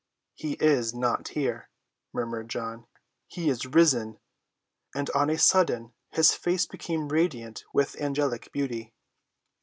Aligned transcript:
"He 0.33 0.53
is 0.53 0.95
not 0.95 1.27
here," 1.27 1.69
murmured 2.11 2.49
John, 2.49 2.87
"he 3.27 3.49
is 3.51 3.67
risen!" 3.67 4.17
And 4.95 5.11
on 5.11 5.29
a 5.29 5.37
sudden 5.37 5.93
his 6.09 6.33
face 6.33 6.65
became 6.65 7.09
radiant 7.09 7.63
with 7.71 7.95
angelic 8.01 8.51
beauty. 8.51 8.93